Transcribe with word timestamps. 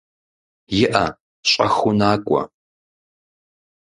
ИӀэ, 0.81 1.05
щӀэхыу 1.49 1.93
накӏуэ. 1.99 2.41